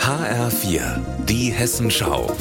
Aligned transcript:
HR4, 0.00 1.00
die 1.26 1.50
Hessenschau. 1.50 2.34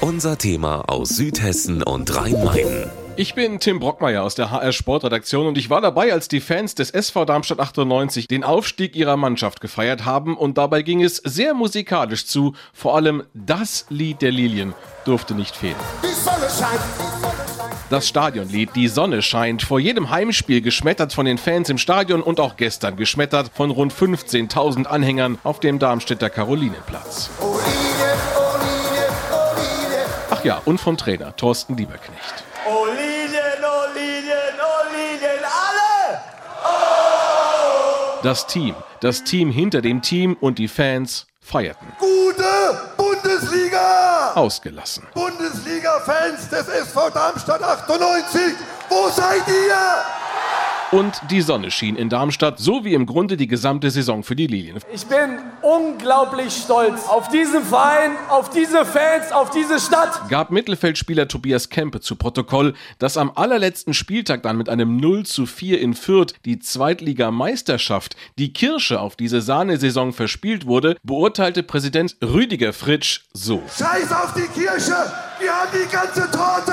Unser 0.00 0.36
Thema 0.38 0.88
aus 0.88 1.10
Südhessen 1.10 1.82
und 1.82 2.14
Rhein-Main. 2.16 2.90
Ich 3.14 3.34
bin 3.34 3.60
Tim 3.60 3.78
Brockmeier 3.78 4.22
aus 4.22 4.34
der 4.34 4.50
HR 4.50 4.72
Sportredaktion 4.72 5.46
und 5.46 5.58
ich 5.58 5.68
war 5.68 5.80
dabei, 5.80 6.12
als 6.12 6.28
die 6.28 6.40
Fans 6.40 6.74
des 6.74 6.90
SV 6.90 7.26
Darmstadt 7.26 7.60
98 7.60 8.26
den 8.26 8.42
Aufstieg 8.42 8.96
ihrer 8.96 9.16
Mannschaft 9.16 9.60
gefeiert 9.60 10.04
haben 10.04 10.36
und 10.36 10.56
dabei 10.56 10.82
ging 10.82 11.02
es 11.02 11.16
sehr 11.16 11.54
musikalisch 11.54 12.26
zu. 12.26 12.54
Vor 12.72 12.96
allem 12.96 13.22
das 13.34 13.86
Lied 13.90 14.22
der 14.22 14.32
Lilien 14.32 14.74
durfte 15.04 15.34
nicht 15.34 15.54
fehlen. 15.54 15.76
Die 16.02 16.14
Sonne 16.14 16.48
scheint. 16.48 17.11
Das 17.92 18.08
Stadionlied 18.08 18.70
Die 18.74 18.88
Sonne 18.88 19.20
scheint 19.20 19.60
vor 19.60 19.78
jedem 19.78 20.08
Heimspiel 20.08 20.62
geschmettert 20.62 21.12
von 21.12 21.26
den 21.26 21.36
Fans 21.36 21.68
im 21.68 21.76
Stadion 21.76 22.22
und 22.22 22.40
auch 22.40 22.56
gestern 22.56 22.96
geschmettert 22.96 23.50
von 23.52 23.70
rund 23.70 23.92
15.000 23.92 24.86
Anhängern 24.86 25.36
auf 25.44 25.60
dem 25.60 25.78
Darmstädter 25.78 26.30
Karolinenplatz. 26.30 27.28
Ach 30.30 30.42
ja, 30.42 30.62
und 30.64 30.80
vom 30.80 30.96
Trainer 30.96 31.36
Thorsten 31.36 31.76
Lieberknecht. 31.76 32.44
Das 38.22 38.46
Team, 38.46 38.74
das 39.00 39.22
Team 39.24 39.50
hinter 39.50 39.82
dem 39.82 40.00
Team 40.00 40.38
und 40.40 40.58
die 40.58 40.68
Fans 40.68 41.26
feierten. 41.42 41.88
Gute 42.36 42.80
Bundesliga! 42.96 44.32
Ausgelassen. 44.34 45.06
Bundesliga-Fans 45.14 46.48
des 46.48 46.66
SV 46.68 47.10
Darmstadt 47.10 47.62
98, 47.62 48.54
wo 48.88 49.08
seid 49.10 49.46
ihr? 49.48 50.21
Und 50.92 51.22
die 51.30 51.40
Sonne 51.40 51.70
schien 51.70 51.96
in 51.96 52.10
Darmstadt, 52.10 52.58
so 52.58 52.84
wie 52.84 52.92
im 52.92 53.06
Grunde 53.06 53.38
die 53.38 53.46
gesamte 53.46 53.90
Saison 53.90 54.22
für 54.22 54.36
die 54.36 54.46
Lilien. 54.46 54.76
Ich 54.92 55.06
bin 55.06 55.38
unglaublich 55.62 56.52
stolz 56.52 57.08
auf 57.08 57.30
diesen 57.30 57.64
Verein, 57.64 58.10
auf 58.28 58.50
diese 58.50 58.84
Fans, 58.84 59.32
auf 59.32 59.48
diese 59.48 59.80
Stadt. 59.80 60.28
Gab 60.28 60.50
Mittelfeldspieler 60.50 61.28
Tobias 61.28 61.70
Kempe 61.70 62.00
zu 62.00 62.16
Protokoll, 62.16 62.74
dass 62.98 63.16
am 63.16 63.32
allerletzten 63.34 63.94
Spieltag 63.94 64.42
dann 64.42 64.58
mit 64.58 64.68
einem 64.68 64.98
0 64.98 65.24
zu 65.24 65.46
4 65.46 65.80
in 65.80 65.94
Fürth 65.94 66.34
die 66.44 66.58
Zweitligameisterschaft, 66.58 68.14
die 68.36 68.52
Kirsche 68.52 69.00
auf 69.00 69.16
diese 69.16 69.40
Sahnesaison 69.40 70.12
verspielt 70.12 70.66
wurde, 70.66 70.98
beurteilte 71.02 71.62
Präsident 71.62 72.18
Rüdiger 72.22 72.74
Fritsch 72.74 73.22
so. 73.32 73.62
Scheiß 73.78 74.12
auf 74.12 74.34
die 74.34 74.60
Kirche, 74.60 74.94
wir 75.42 75.52
haben 75.52 75.70
die 75.72 75.90
ganze 75.90 76.30
Torte! 76.30 76.72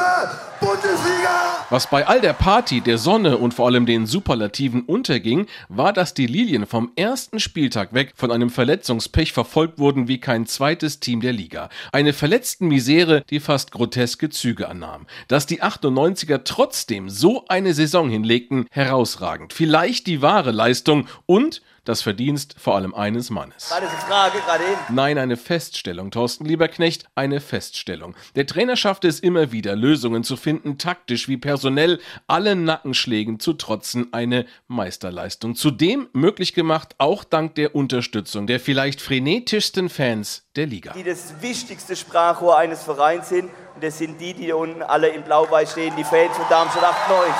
Bundesliga! 0.59 1.65
Was 1.69 1.89
bei 1.89 2.05
all 2.05 2.21
der 2.21 2.33
Party, 2.33 2.81
der 2.81 2.97
Sonne 2.97 3.37
und 3.37 3.53
vor 3.53 3.67
allem 3.67 3.85
den 3.85 4.05
Superlativen 4.05 4.81
unterging, 4.83 5.47
war, 5.69 5.93
dass 5.93 6.13
die 6.13 6.27
Lilien 6.27 6.65
vom 6.67 6.91
ersten 6.95 7.39
Spieltag 7.39 7.93
weg 7.93 8.13
von 8.15 8.31
einem 8.31 8.49
Verletzungspech 8.49 9.33
verfolgt 9.33 9.79
wurden 9.79 10.07
wie 10.07 10.19
kein 10.19 10.45
zweites 10.45 10.99
Team 10.99 11.21
der 11.21 11.33
Liga. 11.33 11.69
Eine 11.91 12.13
verletzten 12.13 12.67
Misere, 12.67 13.23
die 13.29 13.39
fast 13.39 13.71
groteske 13.71 14.29
Züge 14.29 14.67
annahm. 14.67 15.07
Dass 15.27 15.45
die 15.45 15.63
98er 15.63 16.41
trotzdem 16.43 17.09
so 17.09 17.45
eine 17.47 17.73
Saison 17.73 18.09
hinlegten, 18.09 18.67
herausragend. 18.69 19.53
Vielleicht 19.53 20.05
die 20.07 20.21
wahre 20.21 20.51
Leistung 20.51 21.07
und 21.25 21.61
das 21.85 22.02
Verdienst 22.02 22.55
vor 22.59 22.75
allem 22.75 22.94
eines 22.94 23.30
Mannes. 23.30 23.72
War 23.72 23.81
das 23.81 23.91
eine 23.91 23.99
Frage 23.99 24.39
gerade 24.39 24.63
eben? 24.63 24.95
Nein, 24.95 25.17
eine 25.17 25.38
Feststellung, 25.38 26.11
Thorsten 26.11 26.45
Lieberknecht, 26.45 27.05
eine 27.16 27.39
Feststellung. 27.39 28.16
Der 28.36 28.45
Trainer 28.45 28.75
schaffte 28.75 29.08
es 29.08 29.19
immer 29.19 29.52
wieder, 29.52 29.75
Lösungen 29.75 30.23
zu 30.23 30.36
finden, 30.36 30.77
taktisch 30.77 31.27
wie 31.27 31.38
personell, 31.38 31.99
allen 32.27 32.66
Nackenschlägen 32.66 33.39
zu 33.39 33.53
trotzen, 33.53 34.11
eine 34.11 34.45
Meisterleistung. 34.67 35.55
Zudem 35.55 36.09
möglich 36.13 36.53
gemacht, 36.53 36.95
auch 36.97 37.23
dank 37.23 37.55
der 37.55 37.75
Unterstützung 37.75 38.47
der 38.47 38.59
vielleicht 38.59 39.02
frenetischsten 39.02 39.89
Fans 39.89 40.47
der 40.55 40.66
Liga. 40.66 40.93
Die 40.93 41.03
das 41.03 41.41
wichtigste 41.41 41.95
Sprachrohr 41.95 42.58
eines 42.58 42.83
Vereins 42.83 43.30
sind. 43.30 43.49
Und 43.80 43.85
das 43.85 43.97
sind 43.97 44.19
die, 44.19 44.33
die 44.33 44.52
unten 44.52 44.81
alle 44.81 45.08
in 45.08 45.21
Blau-Weiß 45.23 45.71
stehen, 45.71 45.93
die 45.98 46.03
Fans 46.03 46.36
von 46.36 46.43
Darmstadt 46.49 46.83
98. 46.83 47.33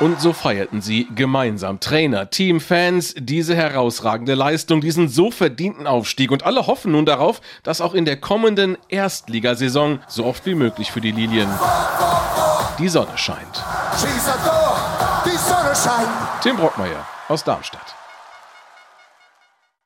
Und 0.00 0.20
so 0.20 0.34
feierten 0.34 0.82
sie 0.82 1.08
gemeinsam, 1.14 1.80
Trainer, 1.80 2.28
Team, 2.28 2.60
Fans, 2.60 3.14
diese 3.16 3.56
herausragende 3.56 4.34
Leistung, 4.34 4.82
diesen 4.82 5.08
so 5.08 5.30
verdienten 5.30 5.86
Aufstieg. 5.86 6.32
Und 6.32 6.44
alle 6.44 6.66
hoffen 6.66 6.92
nun 6.92 7.06
darauf, 7.06 7.40
dass 7.62 7.80
auch 7.80 7.94
in 7.94 8.04
der 8.04 8.18
kommenden 8.18 8.76
Erstligasaison 8.90 10.00
so 10.06 10.26
oft 10.26 10.44
wie 10.44 10.54
möglich 10.54 10.92
für 10.92 11.00
die 11.00 11.12
Lilien 11.12 11.48
die 12.78 12.88
Sonne 12.90 13.16
scheint. 13.16 13.64
Tim 16.42 16.58
Brockmeier 16.58 17.06
aus 17.28 17.42
Darmstadt. 17.42 17.99